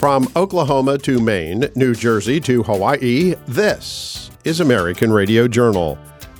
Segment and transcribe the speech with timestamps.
[0.00, 5.98] From Oklahoma to Maine, New Jersey to Hawaii, this is American Radio Journal.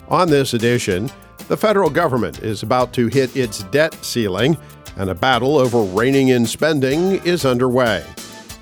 [0.09, 1.11] On this edition,
[1.49, 4.57] the federal government is about to hit its debt ceiling,
[4.97, 8.03] and a battle over reining in spending is underway.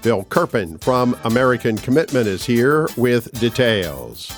[0.02, 4.32] Phil Kerpen from American Commitment is here with details.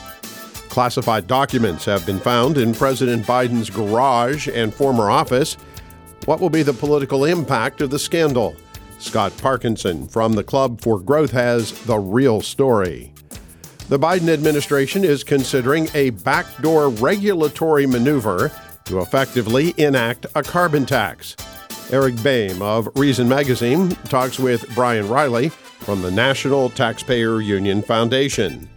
[0.69, 5.55] Classified documents have been found in President Biden's garage and former office.
[6.27, 8.55] What will be the political impact of the scandal?
[9.00, 13.12] Scott Parkinson from the Club for Growth has the real story.
[13.88, 18.52] The Biden administration is considering a backdoor regulatory maneuver
[18.84, 21.34] to effectively enact a carbon tax.
[21.90, 28.68] Eric Boehm of Reason Magazine talks with Bryan Riley from the National Taxpayer Union Foundation.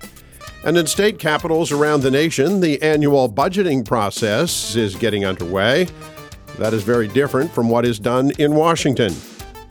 [0.65, 5.87] And in state capitals around the nation, the annual budgeting process is getting underway.
[6.57, 9.13] That is very different from what is done in Washington.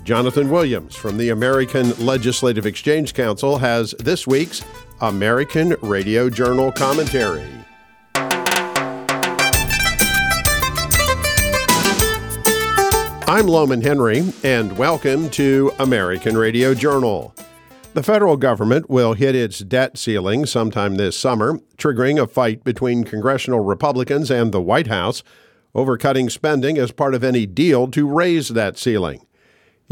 [0.04, 4.64] Jonathan Williams from the American Legislative Exchange Council has this week's
[5.00, 7.46] American Radio Journal commentary.
[13.28, 17.32] I'm Lowman Henry, and welcome to American Radio Journal.
[17.94, 23.04] The federal government will hit its debt ceiling sometime this summer, triggering a fight between
[23.04, 25.22] congressional Republicans and the White House
[25.76, 29.24] over cutting spending as part of any deal to raise that ceiling.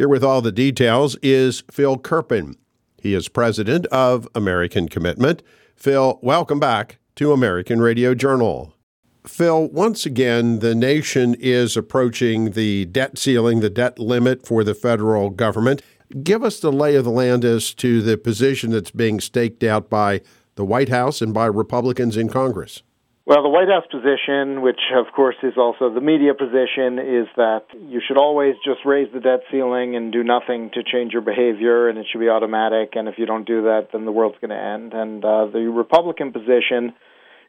[0.01, 2.57] Here with all the details is Phil Kerpen.
[3.03, 5.43] He is president of American Commitment.
[5.77, 8.73] Phil, welcome back to American Radio Journal.
[9.27, 14.73] Phil, once again, the nation is approaching the debt ceiling, the debt limit for the
[14.73, 15.83] federal government.
[16.23, 19.91] Give us the lay of the land as to the position that's being staked out
[19.91, 20.23] by
[20.55, 22.83] the White House and by Republicans in Congress.
[23.31, 27.63] Well, the White House position, which of course is also the media position, is that
[27.79, 31.89] you should always just raise the debt ceiling and do nothing to change your behavior,
[31.89, 32.95] and it should be automatic.
[32.97, 34.95] And if you don't do that, then the world's going to end.
[34.95, 36.93] And uh, the Republican position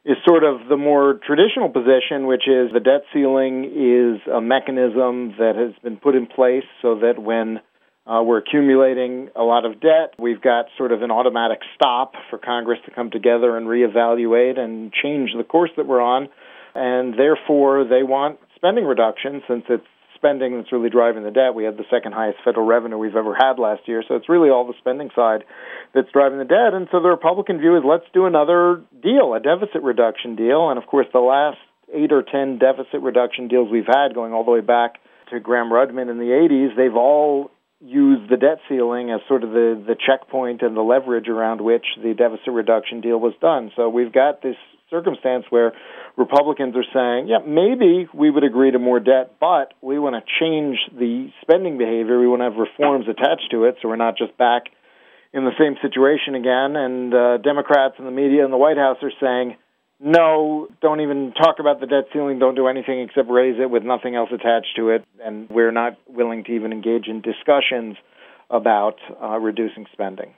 [0.04, 5.34] is sort of the more traditional position, which is the debt ceiling is a mechanism
[5.42, 7.58] that has been put in place so that when
[8.06, 10.14] uh, we're accumulating a lot of debt.
[10.18, 14.92] We've got sort of an automatic stop for Congress to come together and reevaluate and
[14.92, 16.28] change the course that we're on.
[16.74, 19.86] And therefore, they want spending reduction since it's
[20.16, 21.54] spending that's really driving the debt.
[21.54, 24.02] We had the second highest federal revenue we've ever had last year.
[24.06, 25.44] So it's really all the spending side
[25.94, 26.74] that's driving the debt.
[26.74, 30.70] And so the Republican view is let's do another deal, a deficit reduction deal.
[30.70, 31.58] And of course, the last
[31.92, 34.94] eight or ten deficit reduction deals we've had going all the way back
[35.30, 37.50] to Gramm Rudman in the 80s, they've all
[37.84, 41.84] use the debt ceiling as sort of the, the checkpoint and the leverage around which
[42.02, 43.72] the deficit reduction deal was done.
[43.74, 44.56] So we've got this
[44.88, 45.72] circumstance where
[46.16, 50.22] Republicans are saying, yeah, maybe we would agree to more debt, but we want to
[50.38, 52.20] change the spending behavior.
[52.20, 54.64] We want to have reforms attached to it so we're not just back
[55.32, 56.76] in the same situation again.
[56.76, 59.56] And uh, Democrats and the media and the White House are saying,
[60.02, 62.38] no, don't even talk about the debt ceiling.
[62.38, 65.04] Don't do anything except raise it with nothing else attached to it.
[65.24, 67.96] And we're not willing to even engage in discussions
[68.50, 70.34] about uh, reducing spending.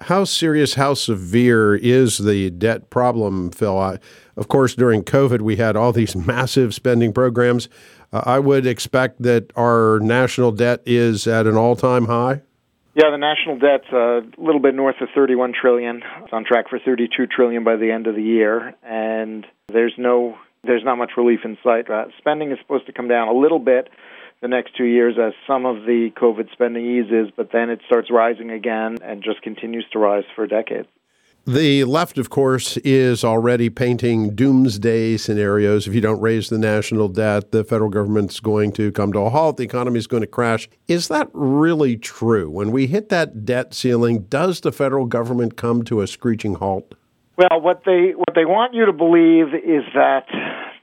[0.00, 3.78] How serious, how severe is the debt problem, Phil?
[3.78, 3.98] I,
[4.36, 7.68] of course, during COVID, we had all these massive spending programs.
[8.12, 12.42] Uh, I would expect that our national debt is at an all time high.
[12.94, 16.02] Yeah, the national debt's a little bit north of 31 trillion.
[16.22, 20.38] It's on track for 32 trillion by the end of the year, and there's no
[20.62, 21.90] there's not much relief in sight.
[21.90, 23.88] Uh, spending is supposed to come down a little bit
[24.40, 28.10] the next two years as some of the COVID spending eases, but then it starts
[28.10, 30.88] rising again and just continues to rise for decades.
[31.46, 35.86] The left, of course, is already painting doomsday scenarios.
[35.86, 39.28] If you don't raise the national debt, the federal government's going to come to a
[39.28, 40.70] halt, the economy is going to crash.
[40.88, 42.48] Is that really true?
[42.48, 46.94] When we hit that debt ceiling, does the federal government come to a screeching halt?
[47.36, 50.26] Well, what they what they want you to believe is that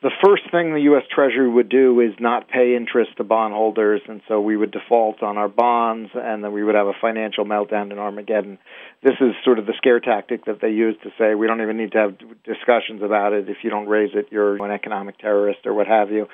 [0.02, 1.04] the first thing the U.S.
[1.14, 5.38] Treasury would do is not pay interest to bondholders, and so we would default on
[5.38, 8.58] our bonds, and then we would have a financial meltdown in Armageddon.
[9.02, 11.78] This is sort of the scare tactic that they use to say we don't even
[11.78, 13.48] need to have discussions about it.
[13.48, 16.28] If you don't raise it, you're an economic terrorist or what have you.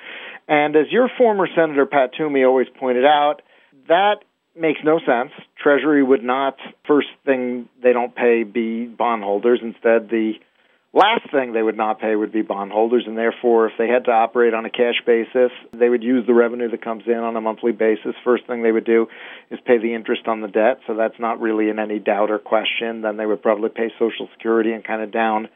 [0.48, 3.42] And as your former Senator Pat Toomey always pointed out,
[3.86, 4.24] that
[4.58, 5.32] makes no sense.
[5.62, 6.56] Treasury would not,
[6.86, 9.60] first thing they don't pay, be bondholders.
[9.62, 10.34] Instead, the
[10.94, 14.10] Last thing they would not pay would be bondholders, and therefore, if they had to
[14.10, 17.42] operate on a cash basis, they would use the revenue that comes in on a
[17.42, 18.14] monthly basis.
[18.24, 19.06] First thing they would do
[19.50, 22.38] is pay the interest on the debt, so that's not really in any doubt or
[22.38, 23.02] question.
[23.02, 25.48] Then they would probably pay Social Security and kind of down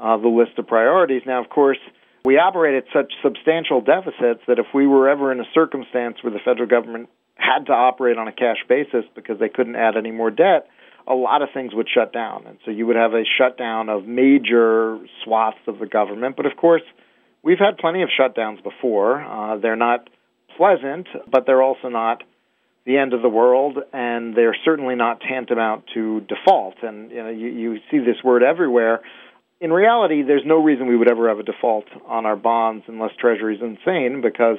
[0.00, 1.22] uh, the list of priorities.
[1.26, 1.78] Now, of course,
[2.24, 6.32] we operate at such substantial deficits that if we were ever in a circumstance where
[6.32, 10.10] the federal government had to operate on a cash basis because they couldn't add any
[10.10, 10.68] more debt,
[11.06, 12.46] a lot of things would shut down.
[12.46, 16.36] And so you would have a shutdown of major swaths of the government.
[16.36, 16.82] But of course,
[17.42, 19.22] we've had plenty of shutdowns before.
[19.22, 20.10] Uh, they're not
[20.56, 22.22] pleasant, but they're also not
[22.84, 26.74] the end of the world, and they're certainly not tantamount to default.
[26.82, 29.00] And you know, you, you see this word everywhere.
[29.60, 33.10] In reality, there's no reason we would ever have a default on our bonds unless
[33.18, 34.56] Treasury's insane, because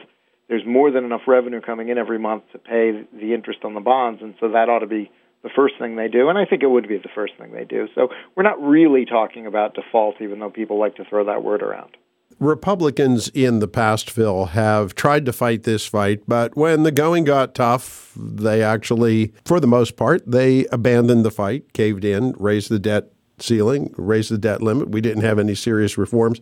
[0.50, 3.80] there's more than enough revenue coming in every month to pay the interest on the
[3.80, 5.10] bonds, and so that ought to be
[5.44, 7.64] the first thing they do, and I think it would be the first thing they
[7.64, 7.88] do.
[7.96, 11.62] So we're not really talking about default, even though people like to throw that word
[11.62, 11.96] around.
[12.40, 17.24] Republicans in the past, Phil, have tried to fight this fight, but when the going
[17.24, 22.70] got tough, they actually, for the most part, they abandoned the fight, caved in, raised
[22.70, 23.12] the debt
[23.42, 24.90] ceiling, raised the debt limit.
[24.90, 26.42] We didn't have any serious reforms.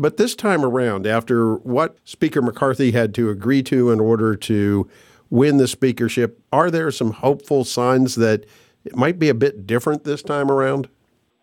[0.00, 4.88] But this time around, after what Speaker McCarthy had to agree to in order to
[5.28, 8.46] win the speakership, are there some hopeful signs that
[8.84, 10.88] it might be a bit different this time around?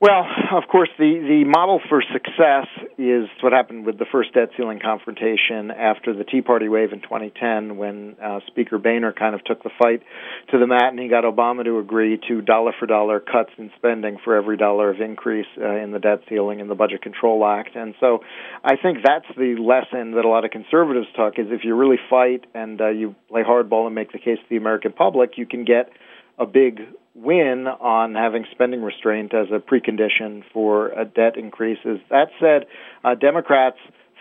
[0.01, 4.50] Well, of course, the, the model for success is what happened with the first debt
[4.57, 9.44] ceiling confrontation after the Tea Party wave in 2010 when uh, Speaker Boehner kind of
[9.45, 10.03] took the fight
[10.51, 13.71] to the mat and he got Obama to agree to dollar for dollar cuts in
[13.77, 17.45] spending for every dollar of increase uh, in the debt ceiling in the Budget Control
[17.45, 17.77] Act.
[17.77, 18.19] And so
[18.65, 22.00] I think that's the lesson that a lot of conservatives took is if you really
[22.09, 25.45] fight and uh, you play hardball and make the case to the American public, you
[25.45, 25.89] can get
[26.38, 26.81] a big
[27.15, 32.00] win on having spending restraint as a precondition for a debt increases.
[32.09, 32.65] That said,
[33.03, 33.77] uh, Democrats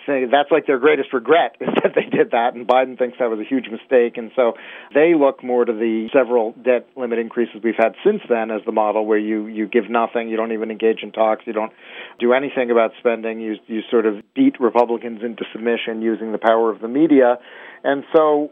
[0.06, 3.28] say that's like their greatest regret is that they did that, and Biden thinks that
[3.30, 4.52] was a huge mistake, and so
[4.94, 8.72] they look more to the several debt limit increases we've had since then as the
[8.72, 11.72] model where you you give nothing, you don't even engage in talks, you don't
[12.20, 16.70] do anything about spending, you you sort of beat Republicans into submission using the power
[16.70, 17.38] of the media,
[17.82, 18.50] and so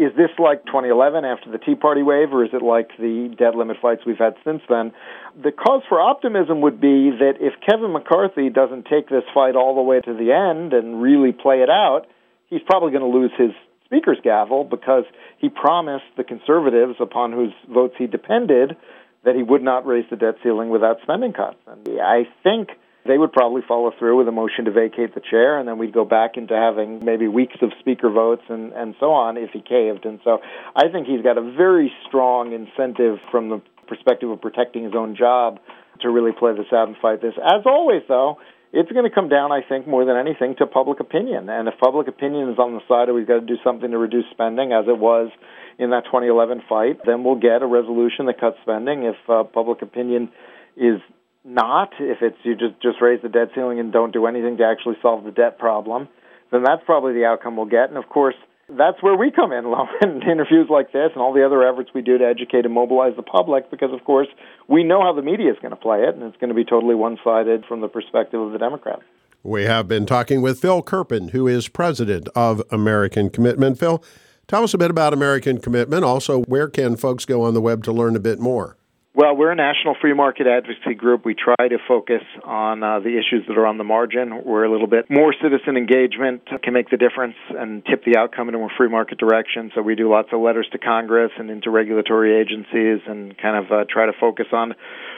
[0.00, 3.54] is this like 2011 after the Tea Party wave, or is it like the debt
[3.54, 4.92] limit fights we've had since then?
[5.36, 9.74] The cause for optimism would be that if Kevin McCarthy doesn't take this fight all
[9.74, 12.06] the way to the end and really play it out,
[12.48, 13.50] he's probably going to lose his
[13.84, 15.04] speaker's gavel because
[15.36, 18.76] he promised the conservatives, upon whose votes he depended,
[19.24, 21.58] that he would not raise the debt ceiling without spending cuts.
[21.66, 22.70] And I think
[23.06, 25.92] they would probably follow through with a motion to vacate the chair, and then we'd
[25.92, 29.60] go back into having maybe weeks of speaker votes and, and so on if he
[29.60, 30.04] caved.
[30.04, 30.38] And so
[30.76, 35.16] I think he's got a very strong incentive from the perspective of protecting his own
[35.16, 35.58] job
[36.02, 37.34] to really play this out and fight this.
[37.36, 38.38] As always, though,
[38.72, 41.48] it's going to come down, I think, more than anything to public opinion.
[41.48, 43.98] And if public opinion is on the side of we've got to do something to
[43.98, 45.30] reduce spending, as it was
[45.78, 49.04] in that 2011 fight, then we'll get a resolution that cuts spending.
[49.04, 50.30] If uh, public opinion
[50.76, 51.00] is
[51.44, 54.64] not, if it's you just just raise the debt ceiling and don't do anything to
[54.64, 56.08] actually solve the debt problem,
[56.52, 57.88] then that's probably the outcome we'll get.
[57.88, 58.34] And of course,
[58.68, 59.64] that's where we come in,
[60.02, 63.14] in interviews like this and all the other efforts we do to educate and mobilize
[63.16, 64.28] the public, because of course
[64.68, 66.64] we know how the media is going to play it, and it's going to be
[66.64, 69.02] totally one-sided from the perspective of the Democrats.
[69.42, 73.78] We have been talking with Phil Kerpen, who is president of American Commitment.
[73.78, 74.04] Phil,
[74.46, 76.04] tell us a bit about American Commitment.
[76.04, 78.76] Also, where can folks go on the web to learn a bit more?
[79.12, 81.24] Well, we're a national free market advocacy group.
[81.24, 84.44] We try to focus on uh, the issues that are on the margin.
[84.44, 88.48] We're a little bit more citizen engagement can make the difference and tip the outcome
[88.48, 89.72] in a more free market direction.
[89.74, 93.72] So we do lots of letters to Congress and into regulatory agencies and kind of
[93.72, 94.74] uh, try to focus on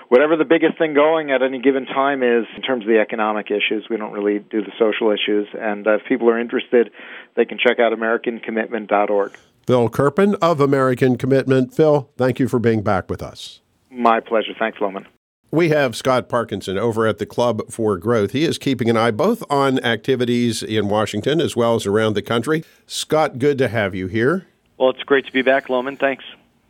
[0.09, 3.51] whatever the biggest thing going at any given time is in terms of the economic
[3.51, 3.87] issues.
[3.91, 5.49] We don't really do the social issues.
[5.53, 6.91] And uh, if people are interested,
[7.37, 9.37] they can check out AmericanCommitment.org.
[9.67, 11.75] Phil Kerpen of American Commitment.
[11.75, 13.62] Phil, thank you for being back with us.
[13.93, 14.55] My pleasure.
[14.59, 15.07] Thanks, Lowman.
[15.51, 18.33] We have Scott Parkinson over at the Club for Growth.
[18.33, 22.23] He is keeping an eye both on activities in Washington as well as around the
[22.23, 22.65] country.
[22.87, 24.47] Scott, good to have you here.
[24.79, 25.99] Well, it's great to be back, Lowman.
[25.99, 26.25] Thanks.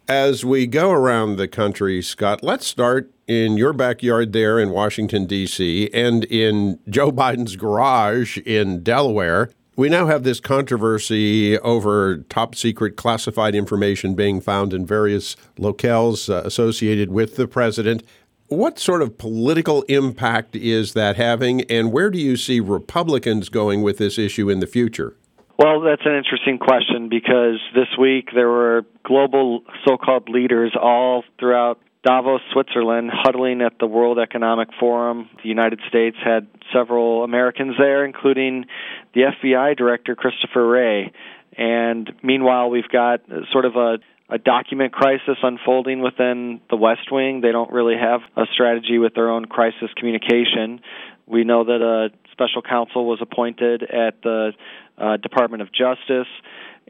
[0.09, 5.27] As we go around the country, Scott, let's start in your backyard there in Washington,
[5.27, 9.51] D.C., and in Joe Biden's garage in Delaware.
[9.75, 16.29] We now have this controversy over top secret classified information being found in various locales
[16.29, 18.03] uh, associated with the president.
[18.49, 23.81] What sort of political impact is that having, and where do you see Republicans going
[23.81, 25.17] with this issue in the future?
[25.59, 31.25] Well, that's an interesting question because this week there were global so called leaders all
[31.39, 35.29] throughout Davos, Switzerland, huddling at the World Economic Forum.
[35.43, 38.67] The United States had several Americans there, including
[39.15, 41.13] the FBI director, Christopher Wray.
[41.57, 43.21] And meanwhile, we've got
[43.53, 43.99] sort of a
[44.33, 47.43] a document crisis unfolding within the West Wing.
[47.43, 50.81] They don't really have a strategy with their own crisis communication.
[51.27, 54.53] We know that a special counsel was appointed at the
[54.97, 56.29] uh, Department of Justice.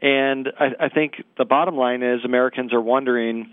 [0.01, 3.51] And I, I think the bottom line is Americans are wondering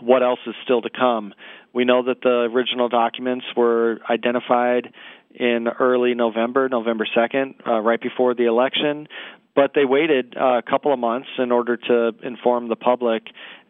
[0.00, 1.34] what else is still to come.
[1.72, 4.92] We know that the original documents were identified
[5.34, 9.08] in early November, November 2nd, uh, right before the election,
[9.54, 13.24] but they waited uh, a couple of months in order to inform the public.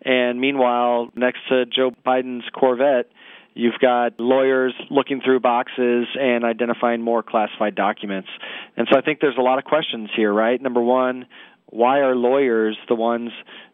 [0.05, 3.11] And meanwhile, next to Joe Biden's Corvette,
[3.55, 8.29] you've got lawyers looking through boxes and identifying more classified documents.
[8.77, 10.61] And so I think there's a lot of questions here, right?
[10.61, 11.27] Number one,
[11.71, 13.31] why are lawyers the ones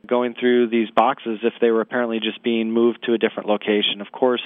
[0.06, 4.00] going through these boxes if they were apparently just being moved to a different location?
[4.00, 4.42] Of course,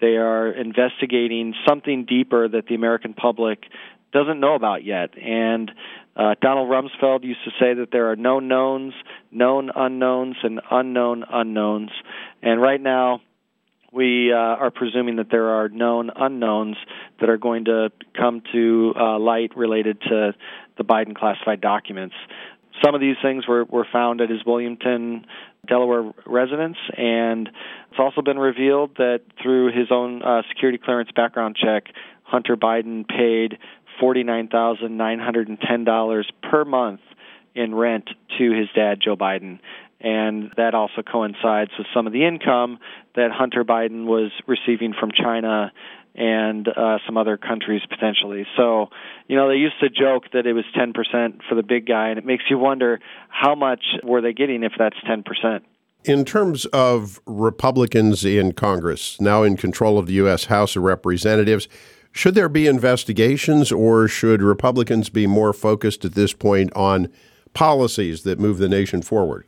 [0.00, 3.64] they are investigating something deeper that the American public
[4.12, 5.10] doesn't know about yet.
[5.16, 5.70] And
[6.16, 8.92] uh, Donald Rumsfeld used to say that there are known knowns,
[9.30, 11.90] known unknowns, and unknown unknowns.
[12.42, 13.20] And right now,
[13.92, 16.76] we uh, are presuming that there are known unknowns
[17.20, 20.34] that are going to come to uh, light related to
[20.78, 22.14] the Biden classified documents.
[22.84, 25.26] Some of these things were, were found at his Wilmington,
[25.66, 27.48] Delaware residence, and
[27.90, 31.88] it's also been revealed that through his own uh, security clearance background check,
[32.22, 33.58] Hunter Biden paid
[34.00, 37.00] $49,910 per month
[37.54, 38.08] in rent
[38.38, 39.58] to his dad, Joe Biden.
[40.00, 42.78] And that also coincides with some of the income
[43.16, 45.72] that Hunter Biden was receiving from China
[46.14, 48.46] and uh, some other countries potentially.
[48.56, 48.88] So,
[49.28, 50.94] you know, they used to joke that it was 10%
[51.48, 54.72] for the big guy, and it makes you wonder how much were they getting if
[54.78, 55.60] that's 10%.
[56.04, 60.46] In terms of Republicans in Congress, now in control of the U.S.
[60.46, 61.68] House of Representatives,
[62.12, 67.08] should there be investigations or should Republicans be more focused at this point on
[67.52, 69.46] policies that move the nation forward?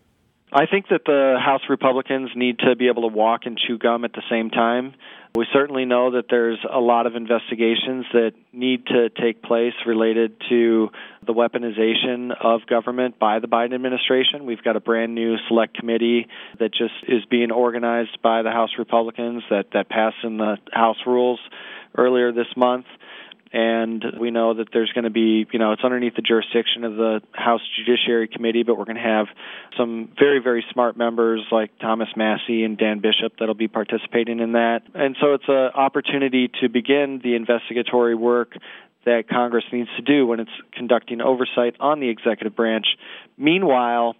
[0.53, 4.05] I think that the House Republicans need to be able to walk and chew gum
[4.05, 4.95] at the same time.
[5.35, 10.35] We certainly know that there's a lot of investigations that need to take place related
[10.51, 10.91] to
[11.27, 14.45] the weaponization of government by the Biden administration.
[14.45, 16.27] We've got a brand new select committee
[16.59, 20.99] that just is being organized by the House Republicans that, that passed in the House
[21.07, 21.41] rules
[21.97, 22.85] earlier this month
[23.83, 26.97] and we know that there's going to be, you know, it's underneath the jurisdiction of
[26.97, 29.27] the House Judiciary Committee, but we're going to have
[29.77, 34.53] some very, very smart members like Thomas Massie and Dan Bishop that'll be participating in
[34.53, 34.83] that.
[34.95, 38.57] And so it's an opportunity to begin the investigatory work
[39.05, 42.87] that Congress needs to do when it's conducting oversight on the executive branch.
[43.37, 44.15] Meanwhile,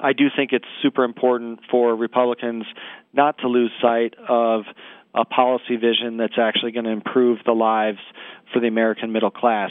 [0.00, 2.64] I do think it's super important for Republicans
[3.12, 4.64] not to lose sight of
[5.14, 7.98] a policy vision that's actually going to improve the lives
[8.52, 9.70] for the American middle class.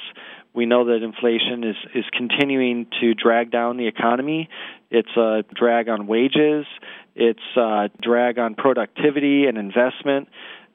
[0.54, 4.50] We know that inflation is, is continuing to drag down the economy.
[4.90, 6.66] It's a drag on wages.
[7.16, 10.28] It's a drag on productivity and investment.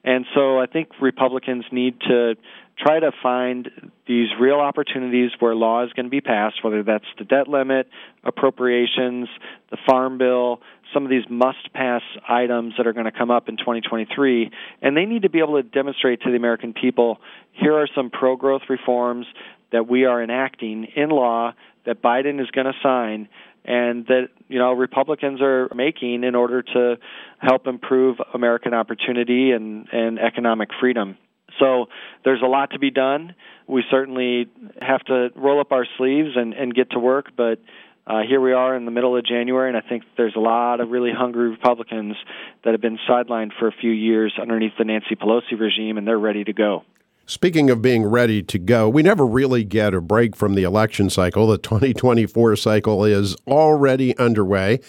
[0.03, 2.35] And so I think Republicans need to
[2.77, 7.05] try to find these real opportunities where law is going to be passed, whether that's
[7.17, 7.89] the debt limit,
[8.23, 9.27] appropriations,
[9.71, 10.61] the farm bill,
[10.93, 14.51] some of these must pass items that are going to come up in 2023.
[14.81, 17.19] And they need to be able to demonstrate to the American people
[17.51, 19.25] here are some pro growth reforms
[19.71, 21.53] that we are enacting in law
[21.85, 23.27] that Biden is going to sign
[23.65, 26.95] and that you know Republicans are making in order to
[27.39, 31.17] help improve American opportunity and, and economic freedom.
[31.59, 31.87] So
[32.23, 33.35] there's a lot to be done.
[33.67, 34.47] We certainly
[34.81, 37.59] have to roll up our sleeves and, and get to work, but
[38.05, 40.79] uh, here we are in the middle of January, and I think there's a lot
[40.79, 42.15] of really hungry Republicans
[42.63, 46.17] that have been sidelined for a few years underneath the Nancy Pelosi regime, and they're
[46.17, 46.83] ready to go.
[47.29, 51.09] Speaking of being ready to go, we never really get a break from the election
[51.09, 51.45] cycle.
[51.47, 54.79] The 2024 cycle is already underway.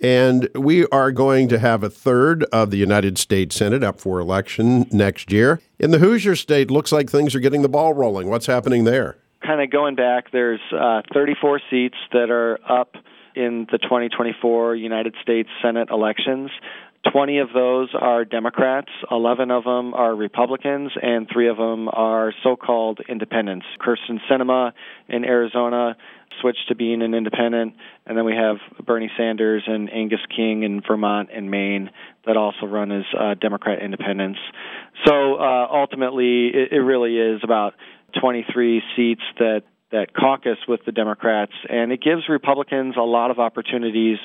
[0.00, 4.18] And we are going to have a third of the United States Senate up for
[4.18, 5.60] election next year.
[5.78, 8.28] In the Hoosier state, looks like things are getting the ball rolling.
[8.28, 9.16] What's happening there?
[9.44, 12.96] kind of going back, there's uh, 34 seats that are up
[13.34, 16.50] in the 2024 United States Senate elections.
[17.12, 22.32] 20 of those are Democrats, 11 of them are Republicans, and three of them are
[22.42, 23.66] so called independents.
[23.80, 24.72] Kyrsten Sinema
[25.08, 25.96] in Arizona
[26.40, 27.74] switched to being an independent,
[28.06, 31.90] and then we have Bernie Sanders and Angus King in Vermont and Maine
[32.26, 34.38] that also run as uh, Democrat independents.
[35.06, 37.74] So uh, ultimately, it, it really is about
[38.20, 43.38] 23 seats that that caucus with the Democrats, and it gives Republicans a lot of
[43.38, 44.18] opportunities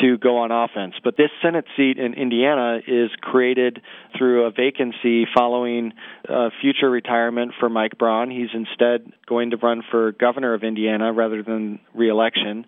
[0.00, 0.94] to go on offense.
[1.04, 3.82] But this Senate seat in Indiana is created
[4.16, 5.92] through a vacancy following
[6.28, 8.30] a future retirement for Mike Braun.
[8.30, 12.66] He's instead going to run for governor of Indiana rather than reelection.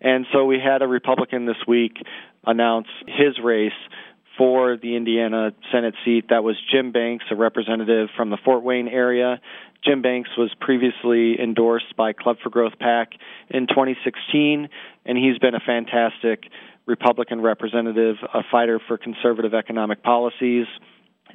[0.00, 1.96] And so we had a Republican this week
[2.44, 3.72] announce his race
[4.36, 6.26] for the Indiana Senate seat.
[6.30, 9.40] That was Jim Banks, a representative from the Fort Wayne area.
[9.84, 13.12] Jim Banks was previously endorsed by Club for Growth PAC
[13.50, 14.68] in 2016,
[15.04, 16.44] and he's been a fantastic
[16.86, 20.66] Republican representative, a fighter for conservative economic policies,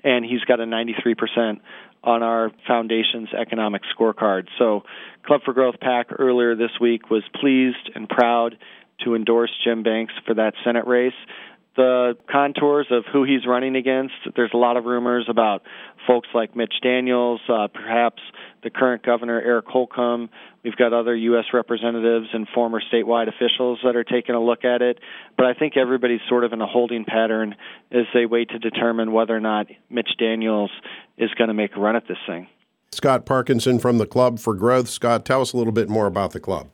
[0.03, 1.59] and he's got a 93%
[2.03, 4.47] on our foundation's economic scorecard.
[4.57, 4.83] So,
[5.25, 8.57] Club for Growth PAC earlier this week was pleased and proud
[9.03, 11.13] to endorse Jim Banks for that Senate race
[11.75, 14.13] the contours of who he's running against.
[14.35, 15.63] There's a lot of rumors about
[16.05, 18.21] folks like Mitch Daniels, uh, perhaps
[18.63, 20.29] the current governor Eric Holcomb.
[20.63, 21.45] We've got other U.S.
[21.53, 24.99] representatives and former statewide officials that are taking a look at it.
[25.37, 27.55] But I think everybody's sort of in a holding pattern
[27.91, 30.71] as they wait to determine whether or not Mitch Daniels
[31.17, 32.47] is going to make a run at this thing.
[32.91, 34.89] Scott Parkinson from the Club for Growth.
[34.89, 36.67] Scott, tell us a little bit more about the club.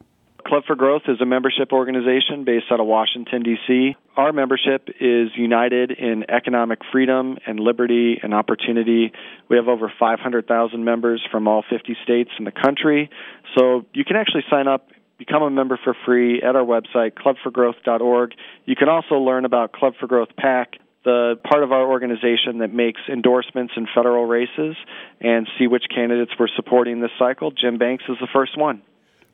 [0.47, 3.97] Club for Growth is a membership organization based out of Washington, D.C.
[4.15, 9.11] Our membership is united in economic freedom and liberty and opportunity.
[9.49, 13.09] We have over 500,000 members from all 50 states in the country.
[13.57, 14.87] So you can actually sign up,
[15.17, 18.31] become a member for free at our website, clubforgrowth.org.
[18.65, 22.73] You can also learn about Club for Growth PAC, the part of our organization that
[22.73, 24.77] makes endorsements in federal races,
[25.19, 27.51] and see which candidates we're supporting this cycle.
[27.51, 28.81] Jim Banks is the first one.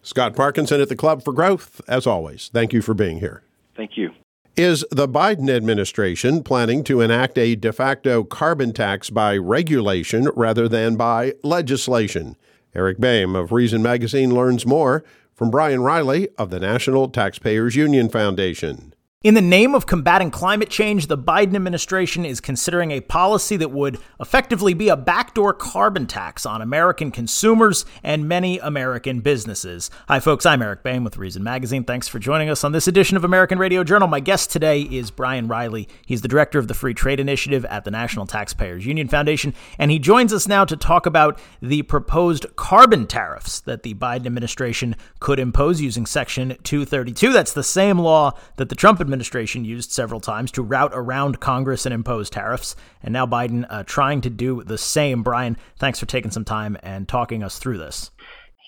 [0.04, 2.50] Scott Parkinson at the Club for Growth, as always.
[2.54, 3.42] Thank you for being here.
[3.76, 4.12] Thank you.
[4.56, 10.68] Is the Biden administration planning to enact a de facto carbon tax by regulation rather
[10.68, 12.36] than by legislation?
[12.76, 18.10] Eric Boehm of Reason Magazine learns more from Bryan Riley of the National Taxpayers Union
[18.10, 18.93] Foundation.
[19.24, 23.72] In the name of combating climate change, the Biden administration is considering a policy that
[23.72, 29.90] would effectively be a backdoor carbon tax on American consumers and many American businesses.
[30.10, 30.46] Hi, folks.
[30.46, 31.86] I'm Eric Boehm with Reason Magazine.
[31.86, 34.10] Thanks for joining us on this edition of American Radio Journal.
[34.10, 35.88] My guest today is Bryan Riley.
[36.06, 39.90] He's the director of the Free Trade Initiative at the National Taxpayers Union Foundation, and
[39.90, 44.98] he joins us now to talk about the proposed carbon tariffs that the Biden administration
[45.22, 47.32] could impose using Section 232.
[47.32, 51.40] That's the same law that the Trump administration administration used several times to route around
[51.40, 52.76] Congress and impose tariffs.
[53.02, 55.22] And now Biden uh, trying to do the same.
[55.24, 58.12] Bryan, thanks for taking some time and talking us through this.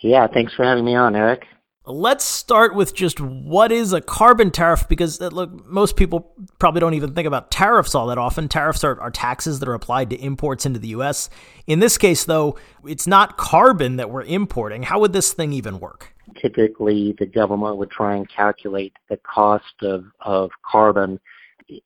[0.04, 1.46] Yeah, thanks for having me on, Eric.
[1.88, 6.80] Let's start with just what is a carbon tariff because uh, look, most people probably
[6.80, 8.48] don't even think about tariffs all that often.
[8.48, 11.30] Tariffs are, are taxes that are applied to imports into the U.S.
[11.68, 14.84] In this case, though, it's not carbon that we're importing.
[14.84, 16.15] How would this thing even work?
[16.42, 21.20] Typically the government would try and calculate the cost of, of carbon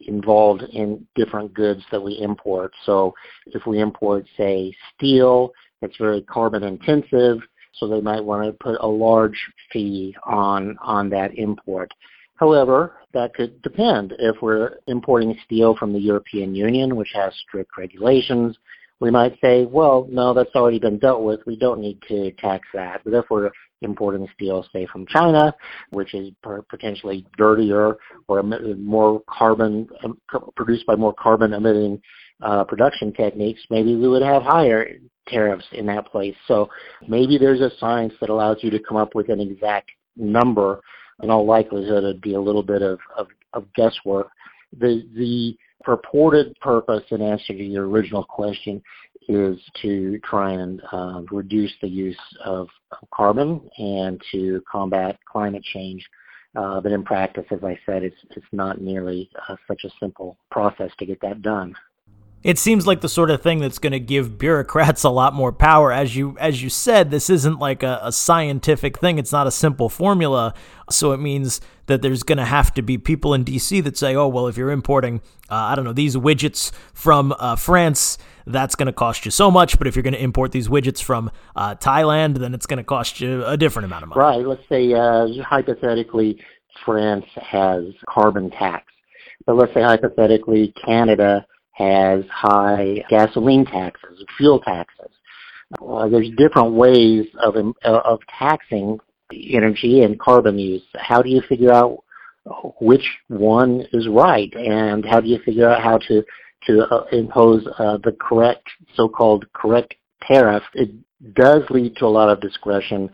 [0.01, 2.73] involved in different goods that we import.
[2.85, 3.13] So
[3.47, 7.39] if we import, say, steel, it's very carbon intensive,
[7.73, 9.39] so they might want to put a large
[9.71, 11.91] fee on, on that import.
[12.35, 14.13] However, that could depend.
[14.19, 18.57] If we're importing steel from the European Union, which has strict regulations,
[18.99, 21.39] we might say, well, no, that's already been dealt with.
[21.45, 23.01] We don't need to tax that.
[23.03, 25.53] But if we're importing steel, say, from China,
[25.91, 26.31] which is
[26.69, 29.87] potentially dirtier or more carbon,
[30.55, 32.01] produced by more carbon emitting
[32.41, 34.87] uh, production techniques, maybe we would have higher
[35.27, 36.35] tariffs in that place.
[36.47, 36.69] So
[37.07, 40.81] maybe there's a science that allows you to come up with an exact number.
[41.21, 44.29] In all likelihood, it'd be a little bit of, of, of guesswork.
[44.77, 48.81] The, the purported purpose in answer to your original question
[49.29, 52.67] is to try and uh, reduce the use of,
[53.13, 56.03] carbon and to combat climate change.
[56.55, 60.37] Uh, but in practice, as I said, it's, it's not nearly uh, such a simple
[60.49, 61.75] process to get that done.
[62.41, 65.52] It seems like the sort of thing that's going to give bureaucrats a lot more
[65.52, 65.91] power.
[65.91, 69.17] As you as you said, this isn't like a, a scientific thing.
[69.17, 70.54] It's not a simple formula.
[70.89, 73.82] So it means that there's going to have to be people in D.C.
[73.82, 77.58] that say, "Oh, well, if you're importing, uh, I don't know, these widgets from uh,
[77.58, 79.78] France, that's going to cost you so much.
[79.78, 82.86] But if you're going to import these widgets from uh, Thailand, then it's going to
[82.86, 84.47] cost you a different amount of money." Right.
[84.47, 86.41] Let's say uh, hypothetically,
[86.86, 88.86] France has carbon tax,
[89.45, 91.45] but let's say hypothetically Canada
[91.79, 95.11] has high gasoline taxes, fuel taxes.
[95.81, 98.99] Uh, there's different ways of of taxing
[99.31, 100.83] energy and carbon use.
[100.95, 102.03] How do you figure out
[102.81, 106.23] which one is right, and how do you figure out how to
[106.67, 109.95] to uh, impose uh, the correct so-called correct
[110.27, 110.63] tariff?
[110.73, 110.91] It
[111.33, 113.09] does lead to a lot of discretion,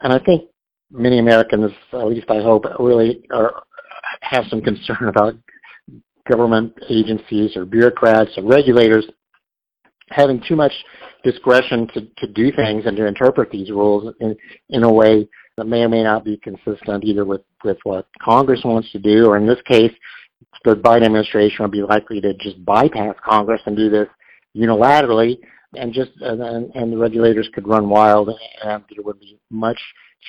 [0.00, 0.48] and I think
[0.90, 3.62] many Americans, at least I hope, really are
[4.22, 5.34] have some concern about
[6.28, 9.06] government agencies or bureaucrats or regulators
[10.10, 10.72] having too much
[11.22, 14.36] discretion to, to do things and to interpret these rules in,
[14.70, 18.60] in a way that may or may not be consistent either with, with what Congress
[18.64, 19.92] wants to do or in this case,
[20.64, 24.08] the Biden administration would be likely to just bypass Congress and do this
[24.56, 25.38] unilaterally,
[25.74, 29.78] and just and, and the regulators could run wild, and there would be much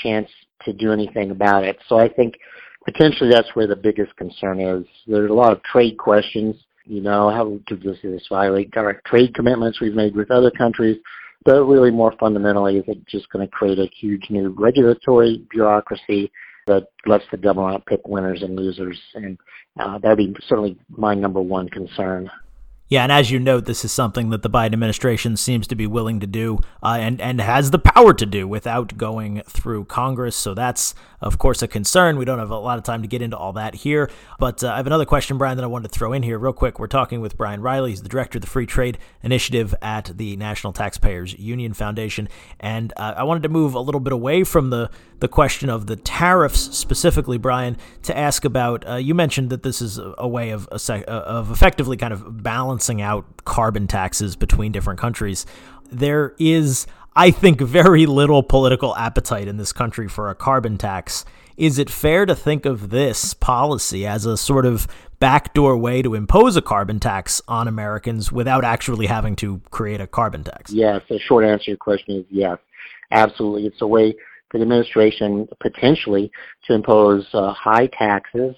[0.03, 0.29] chance
[0.63, 1.77] to do anything about it.
[1.87, 2.35] So I think
[2.85, 4.85] potentially that's where the biggest concern is.
[5.07, 6.55] There's a lot of trade questions.
[6.85, 10.97] You know, how does this violate direct trade commitments we've made with other countries?
[11.43, 16.31] But really more fundamentally, is it just going to create a huge new regulatory bureaucracy
[16.67, 18.99] that lets the government pick winners and losers?
[19.15, 19.37] And
[19.79, 22.29] uh, that would be certainly my number one concern.
[22.87, 25.87] Yeah, and as you note, this is something that the Biden administration seems to be
[25.87, 30.35] willing to do uh, and, and has the power to do without going through Congress.
[30.35, 32.15] So that's, of course, a concern.
[32.17, 34.11] We don't have a lot of time to get into all that here.
[34.37, 36.53] But uh, I have another question, Bryan, that I wanted to throw in here real
[36.53, 36.77] quick.
[36.77, 37.89] We're talking with Bryan Riley.
[37.89, 42.29] He's the director of the Free Trade Initiative at the National Taxpayers Union Foundation.
[42.59, 45.87] And uh, I wanted to move a little bit away from the, the question of
[45.87, 50.27] the tariffs specifically, Bryan, to ask about uh, you mentioned that this is a, a
[50.27, 55.45] way of, of effectively kind of balancing balancing out carbon taxes between different countries.
[55.89, 56.85] There is,
[57.15, 61.23] I think, very little political appetite in this country for a carbon tax.
[61.55, 64.87] Is it fair to think of this policy as a sort of
[65.21, 70.07] backdoor way to impose a carbon tax on Americans without actually having to create a
[70.07, 70.73] carbon tax?
[70.73, 72.57] Yes, the short answer to your question is yes.
[73.11, 73.67] Absolutely.
[73.67, 74.13] It's a way
[74.49, 76.29] for the administration potentially
[76.67, 78.53] to impose uh, high taxes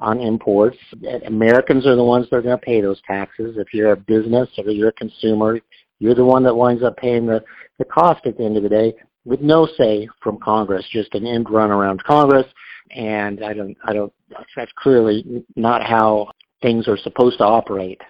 [0.00, 0.76] on imports.
[1.26, 3.56] Americans are the ones that are going to pay those taxes.
[3.56, 5.60] If you're a business or you're a consumer,
[5.98, 7.42] you're the one that winds up paying the,
[7.78, 11.26] the cost at the end of the day with no say from Congress, just an
[11.26, 12.46] end run around Congress.
[12.90, 14.12] And I don't, I don't,
[14.54, 16.30] that's clearly not how
[16.60, 18.00] things are supposed to operate.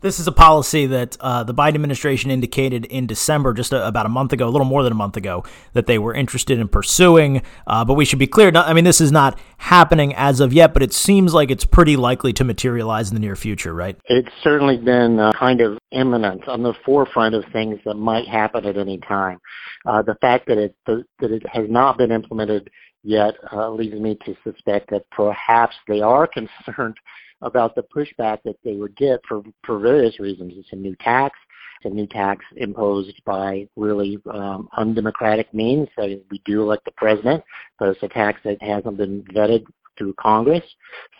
[0.00, 4.06] This is a policy that uh, the Biden administration indicated in December, just a, about
[4.06, 6.68] a month ago, a little more than a month ago, that they were interested in
[6.68, 7.42] pursuing.
[7.66, 8.50] Uh, but we should be clear.
[8.54, 11.96] I mean, this is not happening as of yet, but it seems like it's pretty
[11.96, 13.96] likely to materialize in the near future, right?
[14.06, 18.64] It's certainly been uh, kind of imminent on the forefront of things that might happen
[18.64, 19.38] at any time.
[19.84, 22.70] Uh, the fact that it that it has not been implemented
[23.02, 26.26] yet uh, leads me to suspect that perhaps they are
[26.66, 26.96] concerned
[27.42, 30.54] about the pushback that they would get for, for various reasons.
[30.56, 31.38] It's a new tax.
[31.82, 35.88] It's a new tax imposed by really um, undemocratic means.
[35.96, 37.42] So we do elect the president,
[37.78, 39.64] but it's a tax that hasn't been vetted
[39.96, 40.64] through Congress.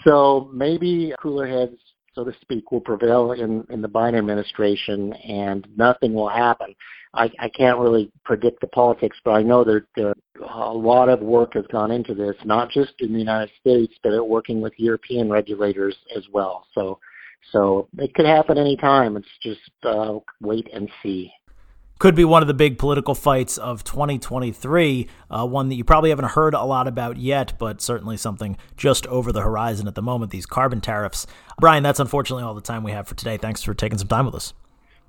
[0.05, 1.79] So maybe cooler heads,
[2.14, 6.75] so to speak, will prevail in, in the Biden administration and nothing will happen.
[7.14, 10.14] I, I can't really predict the politics, but I know that there,
[10.49, 14.29] a lot of work has gone into this, not just in the United States, but
[14.29, 16.66] working with European regulators as well.
[16.75, 16.99] So,
[17.53, 19.16] so it could happen any time.
[19.16, 21.33] It's just uh, wait and see
[22.01, 26.09] could be one of the big political fights of 2023, uh, one that you probably
[26.09, 30.03] haven't heard a lot about yet, but certainly something just over the horizon at the
[30.03, 31.27] moment these carbon tariffs.
[31.61, 33.37] Bryan, that's unfortunately all the time we have for today.
[33.37, 34.55] Thanks for taking some time with us.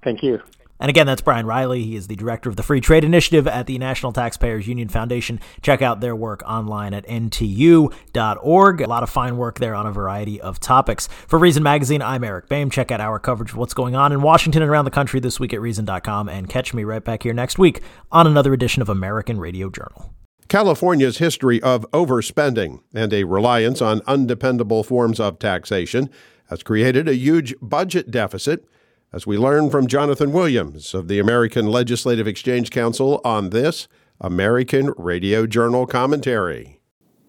[0.04, 0.42] Thank you.
[0.82, 1.84] And again, that's Bryan Riley.
[1.84, 5.40] He is the director of the Free Trade Initiative at the National Taxpayers Union Foundation.
[5.62, 8.82] Check out their work online at ntu.org.
[8.82, 11.08] A lot of fine work there on a variety of topics.
[11.28, 12.72] For Reason Magazine, I'm Eric Boehm.
[12.72, 15.40] Check out our coverage of what's going on in Washington and around the country this
[15.40, 16.28] week at Reason.com.
[16.28, 20.16] And catch me right back here next week on another edition of American Radio Journal.
[20.48, 26.10] California's history of overspending and a reliance on undependable forms of taxation
[26.50, 28.66] has created a huge budget deficit
[29.14, 33.90] as we learn from Jonathan Williams of the American Legislative Exchange Council on this
[34.22, 36.80] American Radio Journal commentary.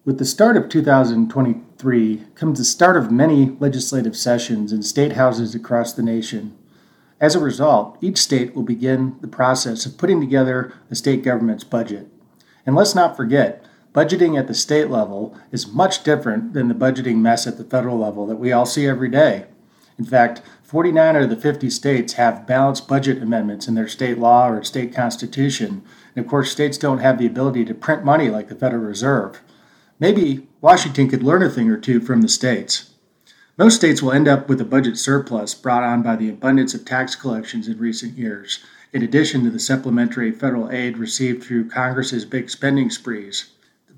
[0.05, 5.53] With the start of 2023 comes the start of many legislative sessions in state houses
[5.53, 6.57] across the nation.
[7.19, 11.63] As a result, each state will begin the process of putting together the state government's
[11.65, 12.07] budget.
[12.65, 17.17] And let's not forget, budgeting at the state level is much different than the budgeting
[17.17, 19.47] mess at the federal level that we all see every day.
[19.97, 20.41] In fact,
[20.73, 24.63] 49 out of the 50 states have balanced budget amendments in their state law or
[24.63, 25.83] state constitution.
[26.15, 29.43] And of course, states don't have the ability to print money like the Federal Reserve.
[29.99, 32.89] Maybe Washington could learn a thing or two from the states.
[33.55, 36.85] Most states will end up with a budget surplus brought on by the abundance of
[36.85, 38.57] tax collections in recent years,
[38.91, 43.51] in addition to the supplementary federal aid received through Congress's big spending sprees.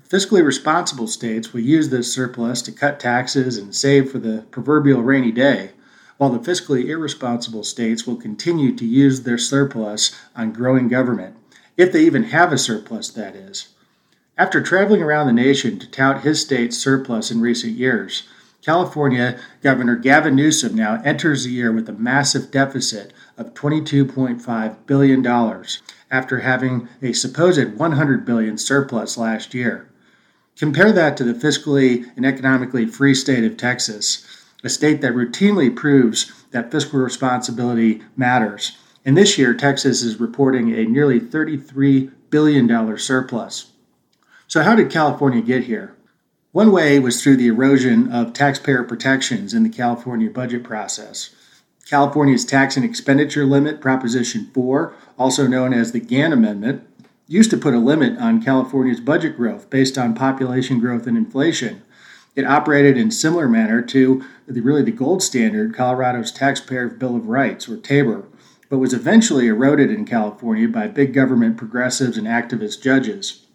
[0.06, 5.00] Fiscally responsible states will use this surplus to cut taxes and save for the proverbial
[5.00, 5.70] rainy day
[6.18, 11.36] while the fiscally irresponsible states will continue to use their surplus on growing government,
[11.76, 13.68] if they even have a surplus, that is.
[14.38, 18.24] After traveling around the nation to tout his state's surplus in recent years,
[18.62, 25.64] California Governor Gavin Newsom now enters the year with a massive deficit of $22.5 billion
[26.10, 29.88] after having a supposed 100 billion surplus last year.
[30.56, 34.26] Compare that to the fiscally and economically free state of Texas,
[34.66, 38.76] a state that routinely proves that fiscal responsibility matters.
[39.04, 43.72] And this year, Texas is reporting a nearly $33 billion surplus.
[44.48, 45.94] So, how did California get here?
[46.50, 51.30] One way was through the erosion of taxpayer protections in the California budget process.
[51.88, 56.82] California's tax and expenditure limit, Proposition 4, also known as the Gann Amendment,
[57.28, 61.82] used to put a limit on California's budget growth based on population growth and inflation.
[62.36, 67.28] It operated in similar manner to the, really the gold standard, Colorado's Taxpayer Bill of
[67.28, 68.26] Rights, or TABOR,
[68.68, 73.46] but was eventually eroded in California by big government progressives and activist judges.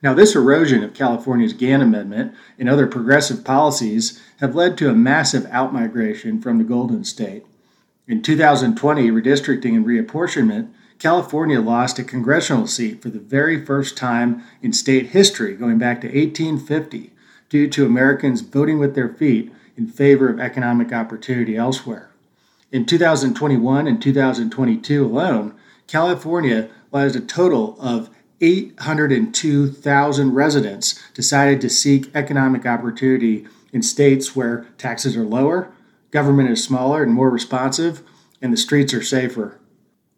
[0.00, 4.94] Now, this erosion of California's Gann Amendment and other progressive policies have led to a
[4.94, 7.44] massive outmigration from the Golden State.
[8.06, 14.42] In 2020, redistricting and reapportionment, California lost a congressional seat for the very first time
[14.62, 17.12] in state history, going back to 1850,
[17.50, 22.10] due to Americans voting with their feet in favor of economic opportunity elsewhere.
[22.72, 25.54] In 2021 and 2022 alone,
[25.86, 28.08] California lost a total of
[28.40, 35.70] 802,000 residents decided to seek economic opportunity in states where taxes are lower,
[36.10, 38.02] government is smaller and more responsive,
[38.40, 39.58] and the streets are safer.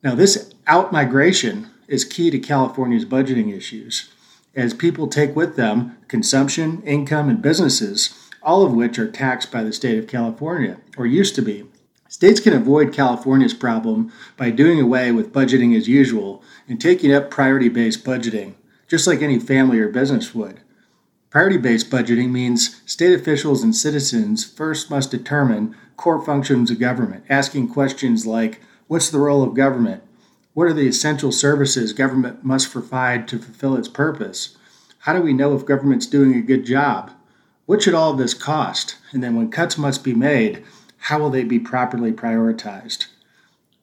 [0.02, 4.10] Now, this outmigration is key to California's budgeting issues,
[4.54, 9.62] as people take with them consumption, income, and businesses, all of which are taxed by
[9.62, 11.64] the state of California, or used to be.
[12.08, 17.30] States can avoid California's problem by doing away with budgeting as usual and taking up
[17.30, 18.54] priority based budgeting,
[18.86, 20.60] just like any family or business would.
[21.30, 27.24] Priority based budgeting means state officials and citizens first must determine core functions of government,
[27.30, 30.02] asking questions like What's the role of government?
[30.54, 34.56] What are the essential services government must provide to fulfill its purpose?
[35.00, 37.10] How do we know if government's doing a good job?
[37.64, 38.96] What should all of this cost?
[39.12, 40.62] And then when cuts must be made,
[40.98, 43.06] how will they be properly prioritized?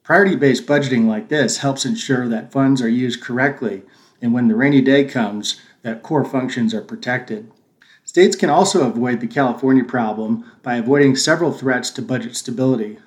[0.04, 3.84] Priority based budgeting like this helps ensure that funds are used correctly
[4.22, 7.52] and when the rainy day comes, that core functions are protected.
[8.04, 13.00] States can also avoid the California problem by avoiding several threats to budget stability.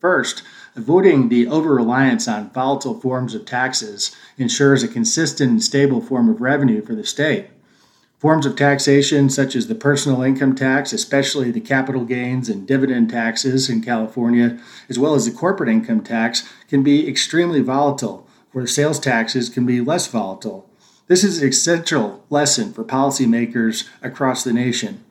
[0.00, 0.42] First,
[0.76, 6.28] avoiding the over reliance on volatile forms of taxes ensures a consistent and stable form
[6.28, 7.48] of revenue for the state.
[8.18, 13.08] Forms of taxation, such as the personal income tax, especially the capital gains and dividend
[13.08, 18.66] taxes in California, as well as the corporate income tax, can be extremely volatile, where
[18.66, 20.68] sales taxes can be less volatile.
[21.06, 25.02] This is an essential lesson for policymakers across the nation.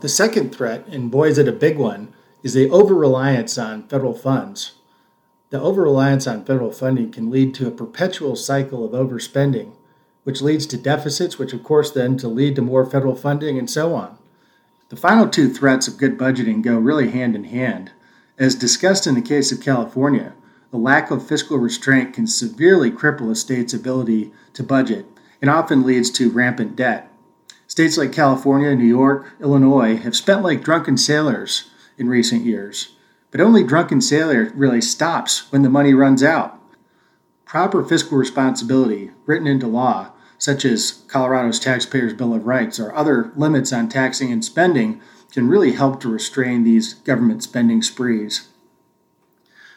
[0.00, 3.86] The second threat, and boy is it a big one, is the over reliance on
[3.86, 4.72] federal funds.
[5.50, 9.72] The over reliance on federal funding can lead to a perpetual cycle of overspending,
[10.22, 13.68] which leads to deficits, which of course then to lead to more federal funding and
[13.68, 14.16] so on.
[14.90, 17.90] The final two threats of good budgeting go really hand in hand.
[18.38, 20.34] As discussed in the case of California,
[20.70, 25.06] the lack of fiscal restraint can severely cripple a state's ability to budget
[25.42, 27.12] and often leads to rampant debt.
[27.66, 32.94] States like California, New York, Illinois have spent like drunken sailors in recent years,
[33.30, 36.58] but only drunken sailor really stops when the money runs out.
[37.44, 43.30] Proper fiscal responsibility, written into law, such as Colorado's Taxpayers' Bill of Rights or other
[43.36, 45.00] limits on taxing and spending,
[45.32, 48.48] can really help to restrain these government spending sprees.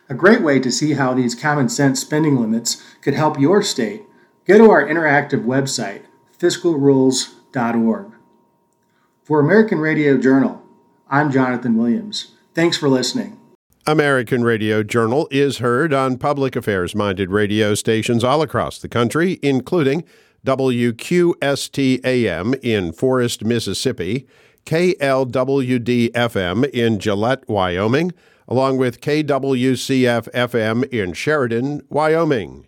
[0.10, 4.04] A great way to see how these common sense spending limits could help your state,
[4.46, 6.04] go to our interactive website,
[6.38, 8.12] fiscalrules.org.
[9.24, 10.62] For American Radio Journal,
[11.10, 12.32] I'm Jonathan Williams.
[12.54, 13.40] Thanks for listening.
[13.86, 19.40] American Radio Journal is heard on public affairs minded radio stations all across the country,
[19.44, 20.06] including
[20.46, 24.26] WQST AM in Forest, Mississippi,
[24.66, 28.14] KLWD FM in Gillette, Wyoming,
[28.48, 32.68] along with KWCF FM in Sheridan, Wyoming.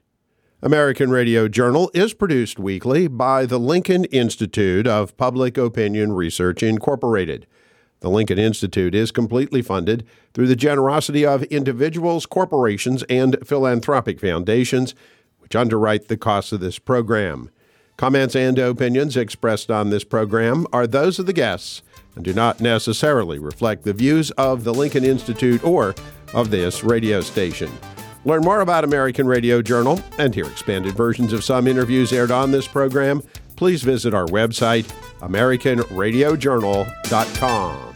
[0.62, 7.48] American Radio Journal is produced weekly by the Lincoln Institute of Public Opinion Research, Incorporated.
[8.02, 14.94] The Lincoln Institute is completely funded through the generosity of individuals, corporations, and philanthropic foundations,
[15.40, 17.50] which underwrite the costs of this program.
[17.98, 21.82] Comments and opinions expressed on this program are those of the guests
[22.16, 25.96] and do not necessarily reflect the views of the Lincoln Institute or
[26.34, 27.72] of this radio station.
[28.26, 32.52] Learn more about American Radio Journal and hear expanded versions of some interviews aired on
[32.52, 33.22] this program.
[33.56, 37.92] Please visit our website, AmericanRadioJournal.com.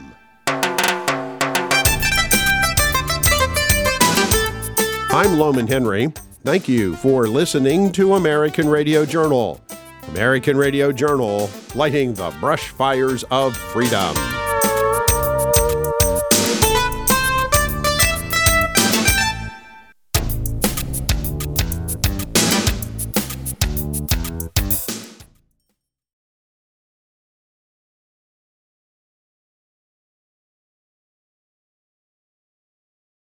[5.12, 6.14] I'm Lowman Henry.
[6.44, 9.60] Thank you for listening to American Radio Journal.
[10.08, 14.16] American Radio Journal, lighting the brush fires of freedom.